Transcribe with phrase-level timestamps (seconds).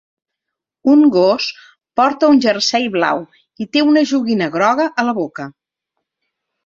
[0.93, 1.49] Un gos
[2.01, 3.21] porta un jersei blau
[3.65, 5.47] i té una joguina groga a la boca.